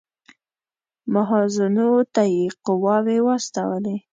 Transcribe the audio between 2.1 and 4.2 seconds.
ته یې قواوې واستولې.